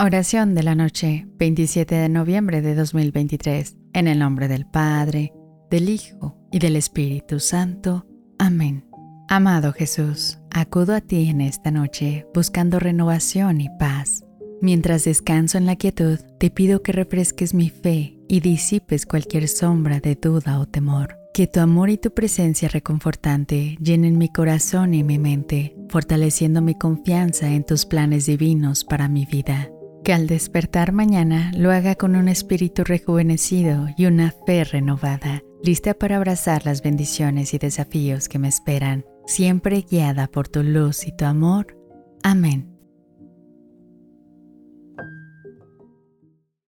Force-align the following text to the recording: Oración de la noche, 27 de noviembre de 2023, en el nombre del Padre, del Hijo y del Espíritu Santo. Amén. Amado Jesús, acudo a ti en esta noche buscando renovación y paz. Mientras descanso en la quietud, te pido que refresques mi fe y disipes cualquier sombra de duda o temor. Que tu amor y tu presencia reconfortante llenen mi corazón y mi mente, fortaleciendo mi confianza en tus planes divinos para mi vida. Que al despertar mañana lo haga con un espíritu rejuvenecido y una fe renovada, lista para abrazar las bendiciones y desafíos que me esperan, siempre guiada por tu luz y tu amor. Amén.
Oración 0.00 0.54
de 0.54 0.62
la 0.62 0.74
noche, 0.74 1.26
27 1.38 1.94
de 1.94 2.08
noviembre 2.08 2.60
de 2.62 2.74
2023, 2.74 3.76
en 3.94 4.08
el 4.08 4.18
nombre 4.18 4.48
del 4.48 4.66
Padre, 4.66 5.32
del 5.70 5.88
Hijo 5.88 6.36
y 6.52 6.58
del 6.58 6.76
Espíritu 6.76 7.40
Santo. 7.40 8.06
Amén. 8.38 8.84
Amado 9.28 9.72
Jesús, 9.72 10.38
acudo 10.50 10.94
a 10.94 11.00
ti 11.00 11.28
en 11.28 11.40
esta 11.40 11.70
noche 11.70 12.26
buscando 12.34 12.78
renovación 12.78 13.60
y 13.60 13.68
paz. 13.78 14.24
Mientras 14.60 15.04
descanso 15.04 15.58
en 15.58 15.66
la 15.66 15.76
quietud, 15.76 16.18
te 16.38 16.50
pido 16.50 16.82
que 16.82 16.92
refresques 16.92 17.54
mi 17.54 17.70
fe 17.70 18.18
y 18.28 18.40
disipes 18.40 19.06
cualquier 19.06 19.48
sombra 19.48 20.00
de 20.00 20.16
duda 20.16 20.58
o 20.58 20.66
temor. 20.66 21.16
Que 21.32 21.46
tu 21.46 21.60
amor 21.60 21.90
y 21.90 21.98
tu 21.98 22.12
presencia 22.12 22.68
reconfortante 22.68 23.76
llenen 23.80 24.18
mi 24.18 24.28
corazón 24.28 24.94
y 24.94 25.02
mi 25.02 25.18
mente, 25.18 25.74
fortaleciendo 25.94 26.60
mi 26.60 26.74
confianza 26.74 27.52
en 27.52 27.62
tus 27.62 27.86
planes 27.86 28.26
divinos 28.26 28.82
para 28.82 29.06
mi 29.08 29.26
vida. 29.26 29.70
Que 30.02 30.12
al 30.12 30.26
despertar 30.26 30.90
mañana 30.90 31.52
lo 31.56 31.70
haga 31.70 31.94
con 31.94 32.16
un 32.16 32.26
espíritu 32.26 32.82
rejuvenecido 32.82 33.86
y 33.96 34.06
una 34.06 34.34
fe 34.44 34.64
renovada, 34.64 35.44
lista 35.62 35.94
para 35.94 36.16
abrazar 36.16 36.66
las 36.66 36.82
bendiciones 36.82 37.54
y 37.54 37.58
desafíos 37.58 38.28
que 38.28 38.40
me 38.40 38.48
esperan, 38.48 39.04
siempre 39.24 39.86
guiada 39.88 40.26
por 40.26 40.48
tu 40.48 40.64
luz 40.64 41.06
y 41.06 41.16
tu 41.16 41.26
amor. 41.26 41.78
Amén. 42.24 42.74